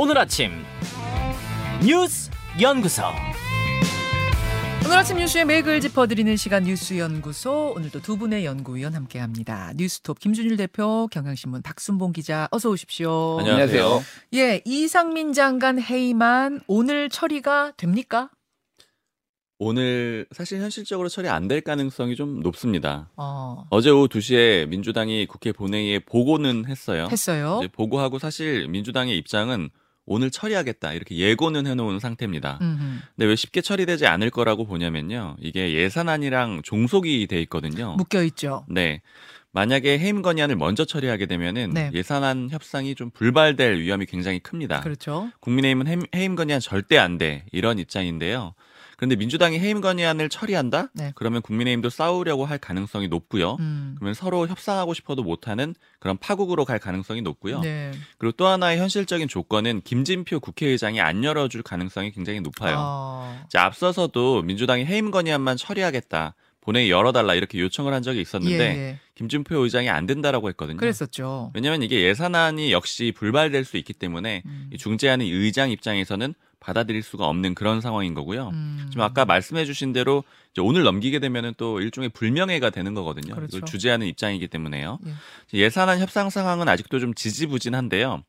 [0.00, 0.52] 오늘 아침
[1.84, 2.30] 뉴스
[2.60, 3.02] 연구소
[4.84, 9.72] 오늘 아침 뉴스의 맥을 짚어드리는 시간 뉴스 연구소 오늘도 두 분의 연구위원 함께합니다.
[9.76, 13.38] 뉴스톱 김준일 대표, 경향신문 박순봉 기자 어서 오십시오.
[13.40, 14.02] 안녕하세요.
[14.34, 18.30] 예, 이상민 장관 회의만 오늘 처리가 됩니까?
[19.58, 23.10] 오늘 사실 현실적으로 처리 안 될 가능성이 좀 높습니다.
[23.16, 27.08] 어, 어제 오후 2시에 민주당이 국회 본회의에 보고는 했어요.
[27.10, 27.58] 했어요.
[27.60, 29.68] 이제 보고하고 사실 민주당의 입장은
[30.08, 32.58] 오늘 처리하겠다 이렇게 예고는 해놓은 상태입니다.
[32.60, 32.78] 음흠.
[33.16, 35.36] 근데 왜 쉽게 처리되지 않을 거라고 보냐면요.
[35.40, 37.94] 이게 예산안이랑 종속이 돼 있거든요.
[37.96, 38.64] 묶여 있죠.
[38.68, 39.02] 네.
[39.52, 41.90] 만약에 해임 건의안을 먼저 처리하게 되면은 네.
[41.92, 44.80] 예산안 협상이 좀 불발될 위험이 굉장히 큽니다.
[44.80, 45.30] 그렇죠.
[45.40, 47.44] 국민의힘은 해임, 해임 건의안 절대 안 돼.
[47.52, 48.54] 이런 입장인데요.
[48.98, 50.88] 그런데 민주당이 해임 건의안을 처리한다?
[50.92, 51.12] 네.
[51.14, 53.56] 그러면 국민의힘도 싸우려고 할 가능성이 높고요.
[53.60, 53.94] 음.
[53.96, 57.60] 그러면 서로 협상하고 싶어도 못하는 그런 파국으로 갈 가능성이 높고요.
[57.60, 57.92] 네.
[58.18, 62.74] 그리고 또 하나의 현실적인 조건은 김진표 국회의장이 안 열어줄 가능성이 굉장히 높아요.
[62.76, 66.34] 어, 자, 앞서서도 민주당이 해임 건의안만 처리하겠다.
[66.60, 68.98] 본회의 열어달라 이렇게 요청을 한 적이 예, 있었는데 예.
[69.14, 70.76] 김진표 의장이 안 된다라고 했거든요.
[70.76, 71.52] 그랬었죠.
[71.54, 74.70] 왜냐하면 이게 예산안이 역시 불발될 수 있기 때문에 음.
[74.72, 78.48] 이 중재하는 의장 입장에서는 받아들일 수가 없는 그런 상황인 거고요.
[78.48, 78.86] 음.
[78.90, 83.34] 지금 아까 말씀해주신 대로 이제 오늘 넘기게 되면은 또 일종의 불명예가 되는 거거든요.
[83.34, 83.58] 그렇죠.
[83.58, 84.98] 이걸 주재하는 입장이기 때문에요.
[85.06, 85.58] 예.
[85.58, 88.22] 예산안 협상 상황은 아직도 좀 지지부진한데요.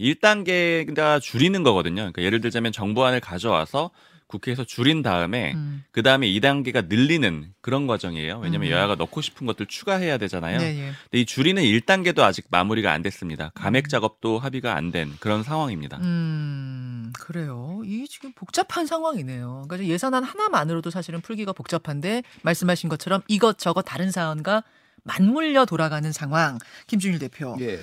[0.00, 1.96] 1단계가 줄이는 거거든요.
[1.96, 3.90] 그러니까 예를 들자면 정부안을 가져와서
[4.30, 5.82] 국회에서 줄인 다음에 음.
[5.90, 8.38] 그 다음에 2단계가 늘리는 그런 과정이에요.
[8.38, 8.72] 왜냐하면 음.
[8.72, 10.58] 여야가 넣고 싶은 것들 추가해야 되잖아요.
[10.58, 10.92] 네, 예.
[11.10, 13.50] 근데 이 줄이는 1단계도 아직 마무리가 안 됐습니다.
[13.54, 15.98] 감액 작업도 합의가 안 된 그런 상황입니다.
[15.98, 17.80] 음, 그래요.
[17.84, 19.66] 이 지금 복잡한 상황이네요.
[19.68, 24.64] 그러니까 예산안 하나만으로도 사실은 풀기가 복잡한데 말씀하신 것처럼 이것저것 다른 사안과
[25.04, 26.58] 맞물려 돌아가는 상황.
[26.86, 27.56] 김준일 대표.
[27.60, 27.78] 예.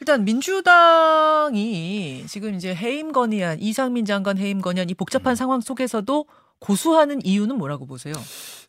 [0.00, 5.36] 일단 민주당이 지금 이제 해임 건의안 이상민 장관 해임 건의안 이 복잡한 음.
[5.36, 6.26] 상황 속에서도
[6.58, 8.14] 고수하는 이유는 뭐라고 보세요?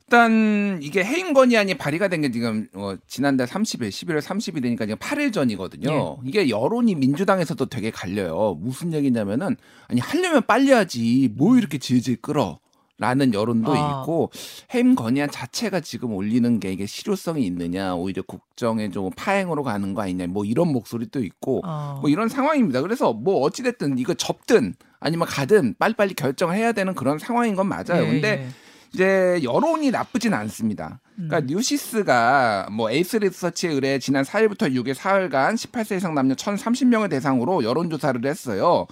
[0.09, 5.33] 일단 이게 해임 건의안이 발의가 된 게 지금 어, 지난달 30일, 11월 30일이니까 지금 8일
[5.33, 6.17] 전이거든요.
[6.23, 6.29] 예.
[6.29, 8.55] 이게 여론이 민주당에서도 되게 갈려요.
[8.59, 9.57] 무슨 얘기냐면은
[9.87, 12.59] 아니 하려면 빨리 하지 뭐 이렇게 질질 끌어.
[12.99, 14.01] 라는 여론도 아.
[14.01, 14.31] 있고
[14.73, 20.01] 해임 건의안 자체가 지금 올리는 게 이게 실효성이 있느냐 오히려 국정에 좀 파행으로 가는 거
[20.01, 21.99] 아니냐 뭐 이런 목소리도 있고 어.
[22.01, 22.81] 뭐 이런 상황입니다.
[22.81, 28.03] 그래서 뭐 어찌됐든 이거 접든 아니면 가든 빨리빨리 결정을 해야 되는 그런 상황인 건 맞아요.
[28.03, 28.47] 예, 근데 예.
[28.93, 30.99] 이제 여론이 나쁘진 않습니다.
[31.15, 31.45] 그러니까 음.
[31.47, 38.25] 뉴시스가 뭐 에이스 리서치에 의뢰 지난 4일부터 6일 사흘간 18세 이상 남녀 1,030명을 대상으로 여론조사를
[38.25, 38.87] 했어요.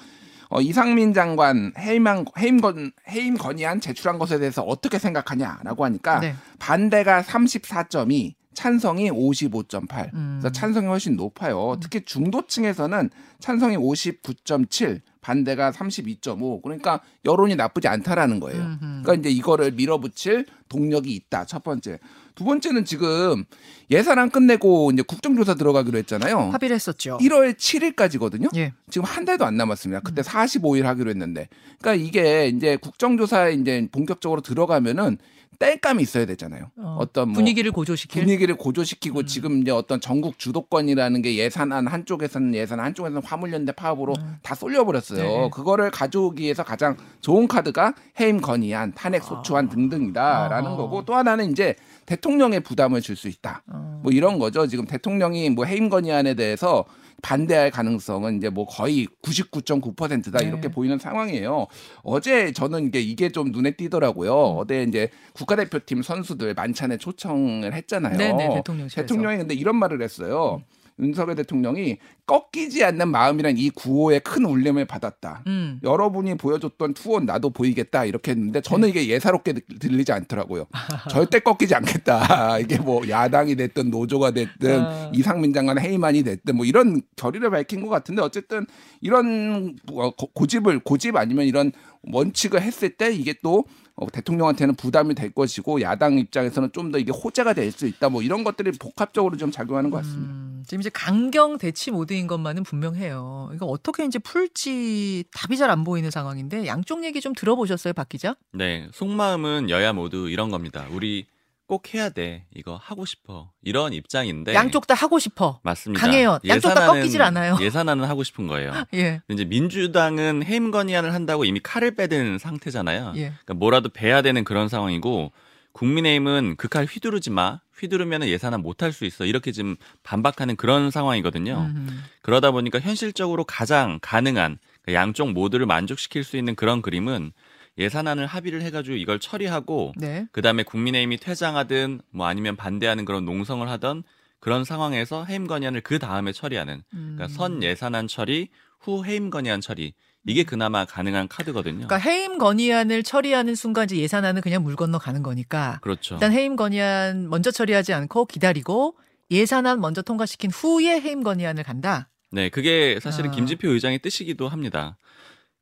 [0.56, 6.34] 어, 이상민 장관 해임한 해임 건 해임 건의안 제출한 것에 대해서 어떻게 생각하냐라고 하니까 네.
[6.60, 10.14] 반대가 34.2, 찬성이 55.8.
[10.14, 10.40] 음.
[10.40, 11.76] 그래서 찬성이 훨씬 높아요.
[11.82, 16.62] 특히 중도층에서는 찬성이 59.7, 반대가 32.5.
[16.62, 18.62] 그러니까 여론이 나쁘지 않다라는 거예요.
[18.62, 18.80] 음흠.
[18.80, 21.46] 그러니까 이제 이거를 밀어붙일 동력이 있다.
[21.46, 22.00] 첫 번째.
[22.36, 23.46] 두 번째는 지금
[23.90, 26.52] 예산안 끝내고 이제 국정조사 들어가기로 했잖아요.
[26.52, 27.18] 합의를 했었죠.
[27.22, 28.56] 1월 7일까지거든요.
[28.58, 28.74] 예.
[28.90, 30.00] 지금 한 달도 안 남았습니다.
[30.00, 30.04] 음.
[30.04, 31.48] 그때 45일 하기로 했는데.
[31.80, 35.18] 그러니까 이게 이제 국정조사에 이제 본격적으로 들어가면은
[35.60, 36.72] 땔감이 있어야 되잖아요.
[36.78, 39.26] 어, 어, 떤뭐 분위기를 고조시킬 분위기를 고조시키고 음.
[39.26, 45.22] 지금 이제 어떤 전국 주도권이라는 게 예산안 한쪽에서는 예산 한쪽에서는 화물연대 파업으로 다 쏠려버렸어요.
[45.22, 45.42] 음.
[45.44, 45.50] 네.
[45.52, 50.76] 그거를 가져오기 위해서 가장 좋은 카드가 해임 건의안, 탄핵 소추안 등등이다라는 아.
[50.76, 51.76] 거고 또 하나는 이제
[52.06, 53.64] 대통령 의 부담을 줄 수 있다.
[53.68, 54.00] 어.
[54.04, 54.68] 뭐 이런 거죠.
[54.68, 56.86] 지금 대통령이 뭐 해임 건의안에 대해서
[57.22, 60.48] 반대할 가능성은 이제 뭐 거의 99.9%다 네.
[60.48, 61.68] 이렇게 보이는 상황이에요.
[62.04, 64.32] 어제 저는 이게 이게 좀 눈에 띄더라고요.
[64.32, 64.58] 음.
[64.58, 68.18] 어제 이제 국가대표팀 선수들 만찬에 초청을 했잖아요.
[68.18, 69.02] 네네, 대통령실에서.
[69.02, 70.62] 대통령이 근데 이런 말을 했어요.
[71.00, 75.44] 윤석열 대통령이 꺾이지 않는 마음이란 이 구호에 큰 울림을 받았다.
[75.48, 75.80] 음.
[75.84, 80.66] 여러분이 보여줬던 투혼 나도 보이겠다 이렇게 했는데 저는 이게 예사롭게 들- 들리지 않더라고요.
[81.12, 82.60] 절대 꺾이지 않겠다.
[82.60, 85.12] 이게 뭐 야당이 됐든 노조가 됐든 아.
[85.14, 88.66] 이상민 장관 해임안이 됐든 뭐 이런 결의를 밝힌 것 같은데 어쨌든
[89.02, 91.72] 이런 어, 고- 고집을 고집 아니면 이런
[92.12, 93.66] 원칙을 했을 때 이게 또
[93.98, 98.10] 어, 대통령한테는 부담이 될 것이고 야당 입장에서는 좀 더 이게 호재가 될 수 있다.
[98.10, 100.32] 뭐 이런 것들이 복합적으로 좀 작용하는 것 같습니다.
[100.34, 103.52] 음, 지금 이제 강경 대치 모드인 것만은 분명해요.
[103.56, 108.36] 이거 어떻게 이제 풀지 답이 잘 안 보이는 상황인데 양쪽 얘기 좀 들어보셨어요, 박 기자?
[108.54, 110.86] 네, 속마음은 여야 모두 이런 겁니다.
[110.92, 111.26] 우리
[111.68, 112.46] 꼭 해야 돼.
[112.54, 113.52] 이거 하고 싶어.
[113.64, 115.60] 이런 입장인데 양쪽 다 하고 싶어.
[115.64, 116.00] 맞습니다.
[116.06, 116.38] 강해요.
[116.48, 117.58] 양쪽 다 예산안은- 꺾이질 않아요.
[117.62, 118.72] 예산안은 하고 싶은 거예요.
[118.94, 119.22] 예.
[119.30, 123.14] 이제 민주당은 해임 건의안을 한다고 이미 칼을 빼든 상태잖아요.
[123.16, 123.20] 예.
[123.30, 125.32] 그러니까 뭐라도 베야 되는 그런 상황이고
[125.72, 127.60] 국민의힘은 그 칼 휘두르지 마.
[127.78, 129.26] 휘두르면 예산안 못할 수 있어.
[129.26, 131.72] 이렇게 지금 반박하는 그런 상황이거든요.
[131.76, 132.04] 음.
[132.22, 137.34] 그러다 보니까 현실적으로 가장 가능한 그러니까 양쪽 모두를 만족시킬 수 있는 그런 그림은
[137.78, 140.28] 예산안을 합의를 해가지고 이걸 처리하고 네.
[140.32, 144.04] 그 다음에 국민의힘이 퇴장하든 뭐 아니면 반대하는 그런 농성을 하던
[144.40, 147.30] 그런 상황에서 해임 건의안을 그 다음에 처리하는 그러니까 음.
[147.30, 148.50] 선 예산안 처리
[148.80, 149.94] 후 해임 건의안 처리
[150.28, 151.88] 이게 그나마 가능한 카드거든요.
[151.88, 156.16] 그러니까 해임 건의안을 처리하는 순간 이제 예산안은 그냥 물 건너 가는 거니까 그렇죠.
[156.16, 158.98] 일단 해임 건의안 먼저 처리하지 않고 기다리고
[159.32, 162.10] 예산안 먼저 통과시킨 후에 해임 건의안을 간다.
[162.32, 163.34] 네, 그게 사실은 아.
[163.34, 164.98] 김진표 의장의 뜻이기도 합니다.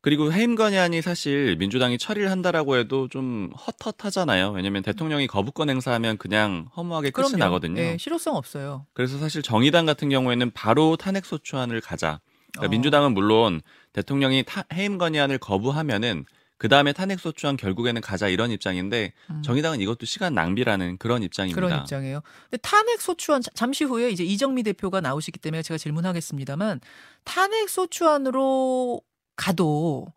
[0.04, 4.52] 그리고 해임 건의안이 사실 민주당이 처리를 한다라고 해도 좀 헛헛하잖아요.
[4.52, 7.38] 왜냐하면 대통령이 거부권 행사하면 그냥 허무하게 끝이 그럼요.
[7.46, 7.76] 나거든요.
[7.76, 8.86] 네, 실효성 없어요.
[8.92, 12.20] 그래서 사실 정의당 같은 경우에는 바로 탄핵 소추안을 가자.
[12.52, 12.70] 그러니까 어.
[12.70, 13.62] 민주당은 물론
[13.94, 16.26] 대통령이 타- 해임 건의안을 거부하면은
[16.58, 19.42] 그 다음에 탄핵 소추안 결국에는 가자 이런 입장인데 음.
[19.42, 21.56] 정의당은 이것도 시간 낭비라는 그런 입장입니다.
[21.62, 22.20] 그런 입장이에요.
[22.50, 26.82] 근데 탄핵 소추안 자- 잠시 후에 이제 이정미 대표가 나오시기 때문에 제가 질문하겠습니다만
[27.24, 29.02] 탄핵 소추안으로
[29.36, 30.08] 가도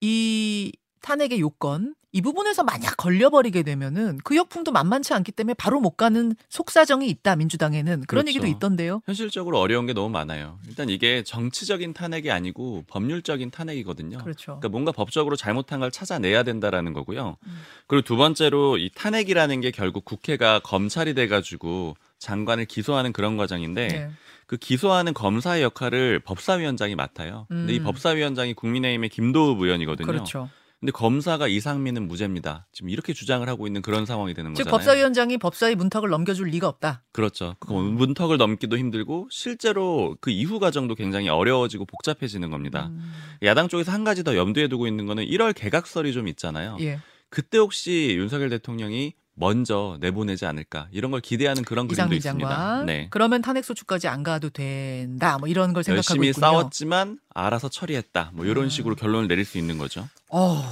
[0.00, 0.72] 이
[1.02, 6.34] 탄핵의 요건 이 부분에서 만약 걸려버리게 되면은 그 역풍도 만만치 않기 때문에 바로 못 가는
[6.48, 8.28] 속사정이 있다 민주당에는 그런 그렇죠.
[8.28, 9.00] 얘기도 있던데요.
[9.06, 10.58] 현실적으로 어려운 게 너무 많아요.
[10.66, 14.18] 일단 이게 정치적인 탄핵이 아니고 법률적인 탄핵이거든요.
[14.18, 14.46] 그렇죠.
[14.46, 17.36] 그러니까 뭔가 법적으로 잘못한 걸 찾아내야 된다라는 거고요.
[17.46, 17.58] 음.
[17.86, 24.10] 그리고 두 번째로 이 탄핵이라는 게 결국 국회가 검찰이 돼가지고 장관을 기소하는 그런 과정인데 네.
[24.46, 27.46] 그 기소하는 검사의 역할을 법사위원장이 맡아요.
[27.48, 27.84] 근데 이 음.
[27.84, 30.06] 법사위원장이 국민의힘의 김도읍 의원이거든요.
[30.06, 30.48] 그렇죠.
[30.80, 32.66] 근데 검사가 이상민은 무죄입니다.
[32.72, 34.78] 지금 이렇게 주장을 하고 있는 그런 상황이 되는 즉 거잖아요.
[34.78, 37.02] 법사위원장이 법사위 문턱을 넘겨줄 리가 없다.
[37.12, 37.54] 그렇죠.
[37.58, 37.96] 그 음.
[37.96, 42.86] 문턱을 넘기도 힘들고 실제로 그 이후 과정도 굉장히 어려워지고 복잡해지는 겁니다.
[42.90, 43.12] 음,
[43.42, 46.78] 야당 쪽에서 한 가지 더 염두에 두고 있는 거는 1월 개각설이 좀 있잖아요.
[46.80, 46.98] 예.
[47.28, 52.48] 그때 혹시 윤석열 대통령이 먼저 내보내지 않을까 이런 걸 기대하는 그런 그림도 있습니다.
[52.48, 52.86] 장관.
[52.86, 53.08] 네.
[53.10, 55.38] 그러면 탄핵 소추까지 안 가도 된다.
[55.38, 56.46] 뭐 이런 걸 생각하고 열심히 있군요.
[56.46, 58.32] 싸웠지만 알아서 처리했다.
[58.34, 58.68] 뭐 이런 음.
[58.68, 60.06] 식으로 결론을 내릴 수 있는 거죠.
[60.28, 60.62] 어,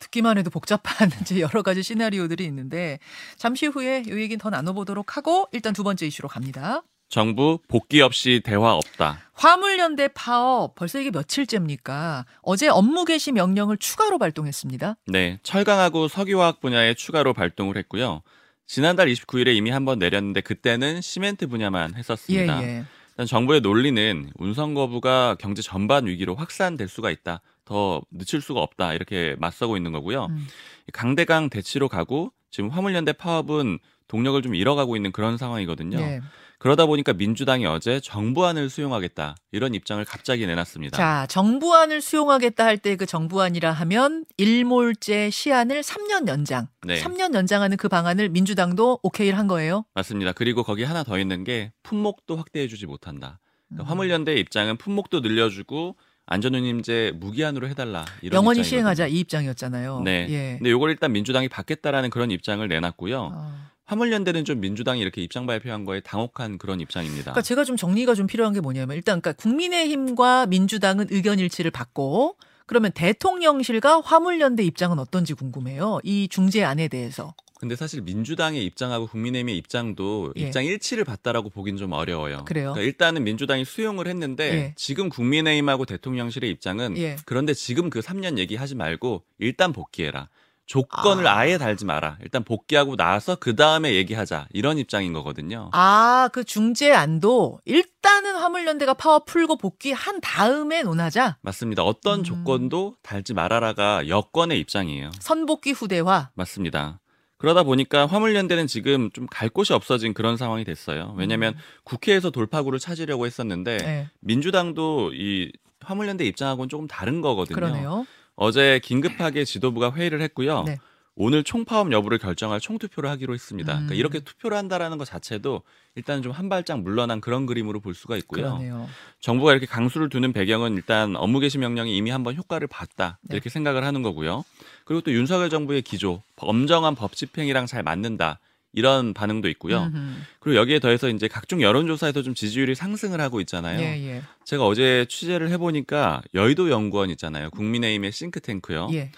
[0.00, 2.98] 듣기만 해도 복잡한 이제 여러 가지 시나리오들이 있는데
[3.36, 6.82] 잠시 후에 이 얘기는 더 나눠보도록 하고 일단 두 번째 이슈로 갑니다.
[7.16, 9.18] 정부 복귀 없이 대화 없다.
[9.34, 12.24] 화물연대 파업 벌써 이게 며칠째입니까?
[12.42, 14.96] 어제 업무 개시 명령을 추가로 발동했습니다.
[15.08, 18.22] 네, 철강하고 석유화학 분야에 추가로 발동을 했고요.
[18.66, 22.62] 지난달 29일에 이미 한 번 내렸는데 그때는 시멘트 분야만 예, 했었습니다.
[22.64, 22.84] 예.
[23.10, 27.40] 일단 정부의 논리는 운송 거부가 경제 전반 위기로 확산될 수가 있다.
[27.64, 28.94] 더 늦출 수가 없다.
[28.94, 30.26] 이렇게 맞서고 있는 거고요.
[30.26, 30.46] 음.
[30.92, 33.78] 강대강 대치로 가고 지금 화물연대 파업은
[34.08, 35.98] 동력을 좀 잃어가고 있는 그런 상황이거든요.
[36.00, 36.20] 예.
[36.58, 39.36] 그러다 보니까 민주당이 어제 정부안을 수용하겠다.
[39.52, 40.96] 이런 입장을 갑자기 내놨습니다.
[40.96, 46.68] 자, 정부안을 수용하겠다 할 때 그 정부안이라 하면 일몰제 시한을 3년 연장.
[46.86, 47.00] 네.
[47.02, 49.84] 3년 연장하는 그 방안을 민주당도 오케이를 한 거예요.
[49.94, 50.32] 맞습니다.
[50.32, 53.38] 그리고 거기 하나 더 있는 게 품목도 확대해주지 못한다.
[53.68, 53.90] 그러니까 음.
[53.90, 58.04] 화물연대의 입장은 품목도 늘려주고 안전운임제 무기한으로 해달라.
[58.22, 58.64] 이런 영원히 입장이거든요.
[58.64, 60.00] 시행하자 이 입장이었잖아요.
[60.04, 60.26] 네.
[60.30, 60.54] 예.
[60.58, 63.30] 근데 이걸 일단 민주당이 받겠다라는 그런 입장을 내놨고요.
[63.32, 63.66] 어.
[63.86, 67.32] 화물연대는 좀 민주당이 이렇게 입장 발표한 거에 당혹한 그런 입장입니다.
[67.32, 72.36] 그러니까 제가 좀 정리가 좀 필요한 게 뭐냐면 일단 그러니까 국민의힘과 민주당은 의견 일치를 받고
[72.66, 76.00] 그러면 대통령실과 화물연대 입장은 어떤지 궁금해요.
[76.02, 77.34] 이 중재안에 대해서.
[77.58, 80.42] 근데 사실 민주당의 입장하고 국민의힘의 입장도 예.
[80.42, 82.44] 입장 일치를 봤다라고 보긴 좀 어려워요.
[82.44, 82.72] 그래요?
[82.72, 84.74] 그러니까 일단은 민주당이 수용을 했는데 예.
[84.76, 87.16] 지금 국민의힘하고 대통령실의 입장은 예.
[87.24, 90.28] 그런데 지금 그 3년 얘기하지 말고 일단 복귀해라.
[90.66, 91.38] 조건을 아.
[91.38, 91.48] 아.
[91.48, 92.18] 예 달지 마라.
[92.22, 94.48] 일단 복귀하고 나서 그 다음에 얘기하자.
[94.52, 95.70] 이런 입장인 거거든요.
[95.72, 101.36] 아, 그 중재 안도 일단은 화물연대가 파업 풀고 복귀한 다음에 논하자.
[101.40, 101.82] 맞습니다.
[101.84, 102.24] 어떤 음.
[102.24, 105.10] 조건도 달지 말아라가 여권의 입장이에요.
[105.20, 106.30] 선복귀 후대화.
[106.34, 106.98] 맞습니다.
[107.38, 111.14] 그러다 보니까 화물연대는 지금 좀 갈 곳이 없어진 그런 상황이 됐어요.
[111.18, 111.54] 왜냐하면
[111.84, 113.78] 국회에서 돌파구를 찾으려고 했었는데 음.
[113.78, 117.54] 네, 민주당도 이 화물연대 입장하고는 조금 다른 거거든요.
[117.54, 118.06] 그러네요.
[118.36, 120.62] 어제 긴급하게 지도부가 회의를 했고요.
[120.64, 120.78] 네.
[121.18, 123.72] 오늘 총파업 여부를 결정할 총투표를 하기로 했습니다.
[123.72, 123.76] 음.
[123.86, 125.62] 그러니까 이렇게 투표를 한다라는 것 자체도
[125.94, 128.42] 일단 좀 한 발짝 물러난 그런 그림으로 볼 수가 있고요.
[128.42, 128.86] 그러네요.
[129.20, 133.36] 정부가 이렇게 강수를 두는 배경은 일단 업무 개시 명령이 이미 한번 효과를 봤다 네.
[133.36, 134.44] 이렇게 생각을 하는 거고요.
[134.84, 138.38] 그리고 또 윤석열 정부의 기조, 엄정한 법 집행이랑 잘 맞는다
[138.76, 139.84] 이런 반응도 있고요.
[139.84, 140.14] 음흠.
[140.38, 143.80] 그리고 여기에 더해서 이제 각종 여론조사에서 좀 지지율이 상승을 하고 있잖아요.
[143.80, 144.22] 예, 예.
[144.44, 147.50] 제가 어제 취재를 해보니까 여의도 연구원 있잖아요.
[147.50, 148.88] 국민의힘의 싱크탱크요.
[148.92, 149.10] 예.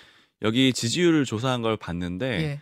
[0.43, 2.61] 여기 지지율을 조사한 걸 봤는데 예.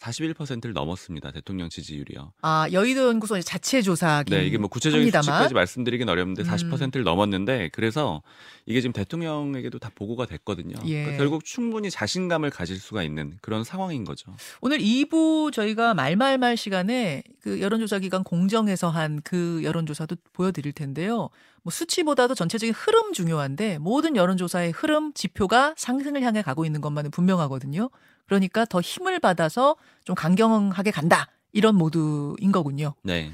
[0.00, 1.32] 41%를 넘었습니다.
[1.32, 2.32] 대통령 지지율이요.
[2.42, 5.22] 아 여의도 연구소 자체 조사긴 네, 이게 뭐 구체적인 합니다만.
[5.24, 6.48] 수치까지 말씀드리긴 어렵는데 음.
[6.48, 8.22] 40%를 넘었는데 그래서
[8.66, 10.74] 이게 지금 대통령에게도 다 보고가 됐거든요.
[10.86, 11.02] 예.
[11.02, 14.34] 그러니까 결국 충분히 자신감을 가질 수가 있는 그런 상황인 거죠.
[14.60, 21.28] 오늘 2부 저희가 말말말 시간에 그 여론조사 기관 공정에서 한 그 여론조사도 보여드릴 텐데요.
[21.68, 27.90] 뭐 수치보다도 전체적인 흐름 중요한데 모든 여론조사의 흐름 지표가 상승을 향해 가고 있는 것만은 분명하거든요.
[28.24, 32.94] 그러니까 더 힘을 받아서 좀 강경하게 간다 이런 모드인 거군요.
[33.02, 33.30] 네.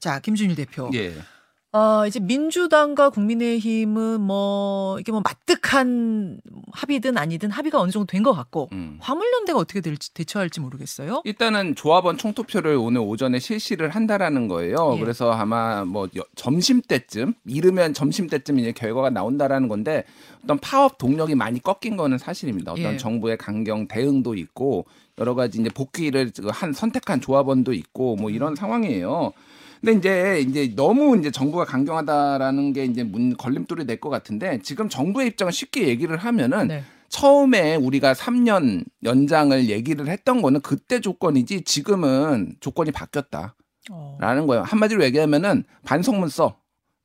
[0.00, 0.90] 자 김준일 대표.
[0.94, 1.14] 예.
[1.76, 6.40] 어, 이제 민주당과 국민의힘은 뭐 이게 뭐 마뜩한
[6.72, 8.96] 합의든 아니든 합의가 어느 정도 된 것 같고 음.
[9.00, 11.22] 화물연대가 어떻게 될지 대처할지 모르겠어요.
[11.24, 14.94] 일단은 조합원 총투표를 오늘 오전에 실시를 한다라는 거예요.
[14.96, 15.00] 예.
[15.00, 20.04] 그래서 아마 뭐 여- 점심 때쯤 이르면 점심 때쯤 이제 결과가 나온다라는 건데
[20.44, 22.70] 어떤 파업 동력이 많이 꺾인 거는 사실입니다.
[22.72, 22.96] 어떤 예.
[22.96, 24.86] 정부의 강경 대응도 있고
[25.18, 28.34] 여러 가지 이제 복귀를 한 선택한 조합원도 있고 뭐 음.
[28.34, 29.32] 이런 상황이에요.
[29.84, 34.88] 근데 이제 이제 너무 이제 정부가 강경하다라는 게 이제 문 걸림돌이 될 것 같은데 지금
[34.88, 36.82] 정부의 입장을 쉽게 얘기를 하면은 네.
[37.08, 43.54] 처음에 우리가 3년 연장을 얘기를 했던 거는 그때 조건이지 지금은 조건이 바뀌었다
[44.18, 44.46] 라는 어.
[44.46, 44.62] 거예요.
[44.62, 46.56] 한마디로 얘기하면은 반성문 써.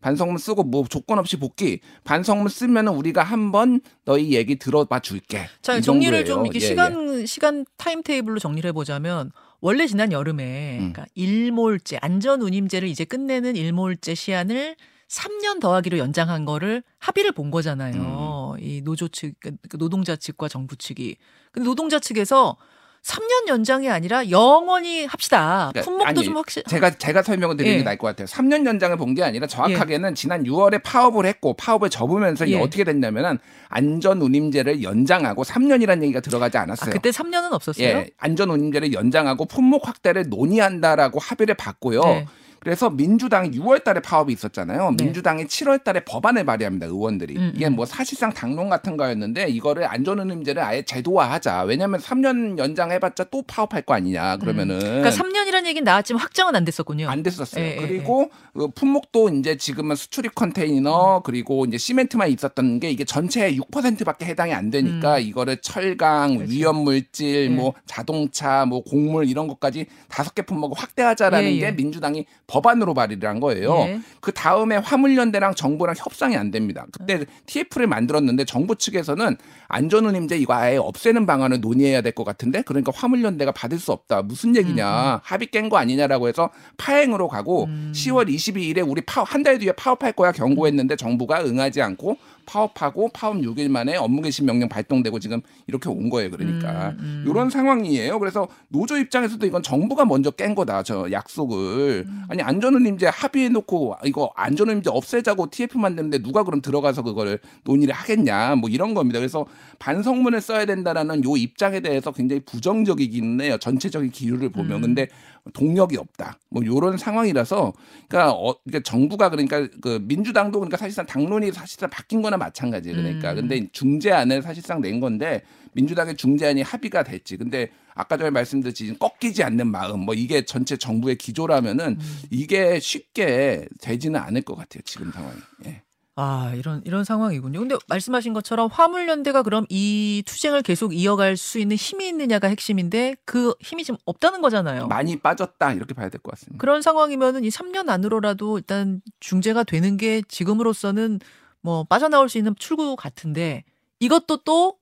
[0.02, 1.82] 반성문 쓰고 뭐 조건 없이 복귀.
[2.06, 5.42] 반성문 쓰면은 우리가 한 번 너희 얘기 들어봐 줄게.
[5.62, 6.26] 자이 정리를 정도예요.
[6.26, 6.68] 좀 이렇게 예, 예.
[6.68, 10.94] 시간 시간 timetable로 정리를 해 보자면 원래 지난 여름에 음.
[10.94, 14.76] 그러니까 일몰제 안전 운임제를 이제 끝내는 일몰제 시한을
[15.08, 18.56] 3년 더하기로 연장한 거를 합의를 본 거잖아요.
[18.58, 18.64] 음.
[18.64, 21.18] 이 노조 측, 그 노동자 측과 정부 측이.
[21.52, 22.58] 근데 노동자 측에서
[23.04, 25.70] 3년 연장이 아니라 영원히 합시다.
[25.74, 26.64] 그러니까 품목도 아니, 좀 확실.
[26.64, 27.78] 제가 제가 설명을 드리는 예.
[27.80, 28.28] 게 나을 것 같아요.
[28.28, 32.62] 3년 연장을 본 게 아니라 정확하게는 지난 6월에 파업을 했고 파업을 접으면서 이게 예.
[32.62, 33.40] 어떻게 됐냐면은
[33.70, 36.92] 안전 운임제를 연장하고 3년이라는 얘기가 들어가지 아, 않았어요.
[36.92, 37.88] 그때 3년은 없었어요.
[37.88, 42.26] 예, 안전 운임제를 연장하고 품목 확대를 논의한다라고 합의를 봤고요.
[42.60, 42.70] 네.
[42.70, 44.96] 그래서 민주당이 6월 달에 파업이 있었잖아요.
[44.98, 45.06] 네.
[45.06, 46.88] 민주당이 7월 달에 법안을 발의합니다.
[46.88, 47.38] 의원들이.
[47.38, 47.76] 음, 이게 음.
[47.76, 51.64] 뭐 사실상 당론 같은 거였는데 이거를 안전운임제를 아예 제도화하자.
[51.64, 54.38] 왜냐하면 3년 연장해 봤자 또 파업할 거 아니냐.
[54.38, 57.10] 그러면은 그러니까 3년이라는 얘기는 나왔지만 확정은 안 됐었군요.
[57.10, 57.64] 안 됐었어요.
[57.64, 63.06] 예, 예, 그리고 그 품목도 이제 지금은 수출입 컨테이너 그리고 이제 시멘트만 있었던 게 이게
[63.06, 66.38] 전체의 6%밖에 해당이 안 되니까 이거를 철강, 음.
[66.38, 66.54] 그렇죠.
[66.54, 67.50] 위험 물질, 예.
[67.50, 71.60] 뭐 자동차, 뭐 곡물 이런 것까지 다섯 개 품목을 확대하자라는 예, 예.
[71.60, 73.76] 게 민주당이 법안으로 발의를 한 거예요.
[73.88, 74.00] 예.
[74.20, 76.84] 그 다음에 화물연대랑 정부랑 협상이 안 됩니다.
[76.86, 76.90] 음.
[76.92, 79.38] 그때 TF를 만들었는데 정부 측에서는
[79.68, 84.24] 안전운임제 이거 아예 없애는 방안을 논의해야 될 것 같은데 그러니까 화물연대가 받을 수 없다.
[84.24, 85.22] 무슨 얘기냐.
[85.24, 87.92] 합의 깬 거 아니냐라고 해서 파행으로 가고 음.
[87.96, 92.18] 10월 22일에 우리 파업 한달 뒤에 파업할 거야 경고했는데 정부가 응하지 않고
[92.50, 96.32] 파업하고 파업 6일 만에 업무 개시 명령 발동되고 지금 이렇게 온 거예요.
[96.32, 97.26] 그러니까 음, 음.
[97.28, 98.18] 이런 상황이에요.
[98.18, 100.82] 그래서 노조 입장에서도 이건 정부가 먼저 깬 거다.
[100.82, 102.24] 저 약속을 음.
[102.28, 108.56] 아니 안전운임제 합의해 놓고 이거 안전운임제 없애자고 TF 만드는데 누가 그럼 들어가서 그거를 논의를 하겠냐
[108.56, 109.20] 뭐 이런 겁니다.
[109.20, 109.46] 그래서
[109.78, 113.58] 반성문을 써야 된다라는 요 입장에 대해서 굉장히 부정적이기는 해요.
[113.60, 114.82] 전체적인 기류를 보면 음.
[114.82, 115.08] 근데
[115.54, 116.38] 동력이 없다.
[116.50, 117.74] 뭐 요런 상황이라서
[118.08, 122.98] 그러니까 어 그러니까 정부가 그러니까 그 민주당도 그러니까 사실상 당론이 사실상 바뀐 거나 마찬가지예요.
[122.98, 123.36] 그러니까 음.
[123.36, 125.44] 근데 중재안을 사실상 낸 건데
[125.74, 127.38] 민주당의 중재안이 합의가 됐지.
[127.38, 132.20] 근데 아까 전에 말씀드렸지 꺾이지 않는 마음 뭐 이게 전체 정부의 기조라면은 음.
[132.32, 134.82] 이게 쉽게 되지는 않을 것 같아요.
[134.86, 135.36] 지금 상황이.
[135.68, 135.84] 예.
[136.22, 137.60] 아, 이런 이런 상황이군요.
[137.60, 143.54] 근데 말씀하신 것처럼 화물연대가 그럼 이 투쟁을 계속 이어갈 수 있는 힘이 있느냐가 핵심인데 그
[143.62, 144.88] 힘이 지금 없다는 거잖아요.
[144.88, 146.60] 많이 빠졌다 이렇게 봐야 될 것 같습니다.
[146.60, 151.20] 그런 상황이면은 이 3년 안으로라도 일단 중재가 되는 게 지금으로서는
[151.62, 153.64] 뭐 빠져나올 수 있는 출구 같은데
[154.00, 154.80] 이것도 또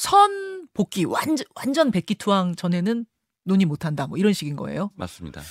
[0.00, 3.04] 선 복귀 완전 완전 백기 투항 전에는
[3.44, 4.06] 논의 못 한다.
[4.06, 4.90] 뭐 이런 식인 거예요.
[4.94, 5.42] 맞습니다.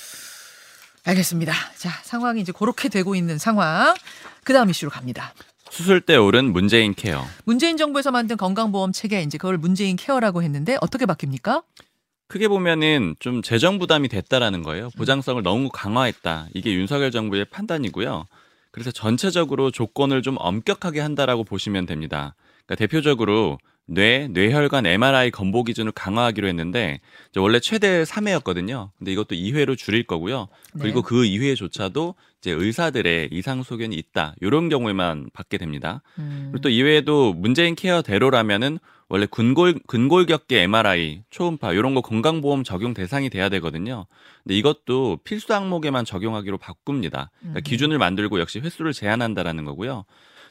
[1.05, 1.53] 알겠습니다.
[1.77, 3.93] 자, 상황이 이제 그렇게 되고 있는 상황.
[4.43, 5.33] 그다음 이슈로 갑니다.
[5.69, 7.23] 수술대 오른 문재인 케어.
[7.45, 11.63] 문재인 정부에서 만든 건강보험 체계 이제 그걸 문재인 케어라고 했는데 어떻게 바뀝니까?
[12.27, 14.89] 크게 보면은 좀 재정 부담이 됐다라는 거예요.
[14.97, 16.47] 보장성을 너무 강화했다.
[16.55, 18.25] 이게 윤석열 정부의 판단이고요.
[18.71, 22.35] 그래서 전체적으로 조건을 좀 엄격하게 한다라고 보시면 됩니다.
[22.65, 23.57] 그러니까 대표적으로
[23.91, 28.91] 뇌, 뇌혈관 MRI 건보 기준을 강화하기로 했는데 이제 원래 최대 3회였거든요.
[28.99, 30.47] 근데 이것도 2회로 줄일 거고요.
[30.79, 31.07] 그리고 네.
[31.07, 34.35] 그 2회조차도 이제 의사들의 이상 소견이 있다.
[34.41, 36.03] 이런 경우에만 받게 됩니다.
[36.19, 38.77] 음, 그리고 또 이외에도 문재인 케어대로라면은
[39.09, 44.05] 원래 근골 근골격계 MRI, 초음파 이런 거 건강보험 적용 대상이 돼야 되거든요.
[44.43, 47.31] 근데 이것도 필수 항목에만 적용하기로 바꿉니다.
[47.39, 47.63] 그러니까 음.
[47.63, 50.05] 기준을 만들고 역시 횟수를 제한한다라는 거고요.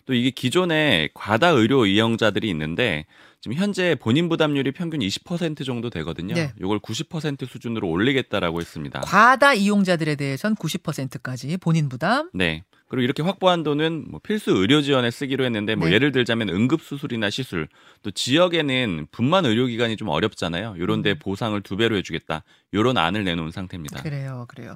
[0.06, 3.04] 또 이게 기존에 과다 의료 이용자들이 있는데
[3.40, 6.34] 지금 현재 본인 부담률이 평균 20% 정도 되거든요.
[6.34, 6.52] 네.
[6.60, 9.00] 이걸 90% 수준으로 올리겠다라고 했습니다.
[9.02, 12.30] 과다 이용자들에 대해선 90%까지 본인 부담.
[12.34, 12.64] 네.
[12.88, 15.94] 그리고 이렇게 확보한 돈은 뭐 필수 의료 지원에 쓰기로 했는데 뭐 네.
[15.94, 17.68] 예를 들자면 응급 수술이나 시술
[18.02, 20.74] 또 지역에는 분만 의료기관이 좀 어렵잖아요.
[20.78, 22.42] 이런 데 보상을 두 배로 해주겠다.
[22.72, 24.00] 이런 안을 내놓은 상태입니다.
[24.00, 24.02] 음.
[24.02, 24.74] 그래요, 그래요.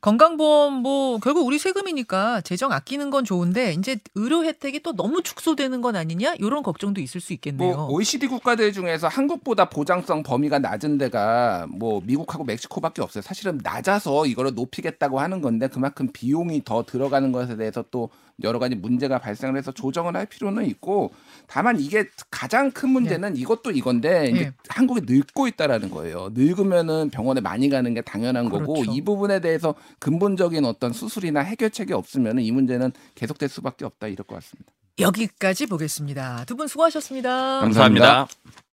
[0.00, 5.80] 건강보험 뭐 결국 우리 세금이니까 재정 아끼는 건 좋은데 이제 의료 혜택이 또 너무 축소되는
[5.80, 7.74] 건 아니냐 이런 걱정도 있을 수 있겠네요.
[7.74, 13.22] 뭐 OECD 국가들 중에서 한국보다 보장성 범위가 낮은 데가 뭐 미국하고 멕시코밖에 없어요.
[13.22, 18.10] 사실은 낮아서 이거를 높이겠다고 하는 건데 그만큼 비용이 더 들어가는 것에 대해서 또
[18.42, 21.12] 여러 가지 문제가 발생을 해서 조정을 할 필요는 있고
[21.46, 24.52] 다만 이게 가장 큰 문제는 이것도 이건데 이제 네.
[24.68, 26.30] 한국이 늙고 있다라는 거예요.
[26.34, 28.92] 늙으면은 병원에 많이 가는 게 당연한 거고 그렇죠.
[28.92, 34.34] 이 부분에 대해서 근본적인 어떤 수술이나 해결책이 없으면은 이 문제는 계속될 수밖에 없다 이럴 것
[34.36, 34.72] 같습니다.
[34.98, 36.44] 여기까지 보겠습니다.
[36.46, 37.60] 두 분 수고하셨습니다.
[37.60, 38.26] 감사합니다.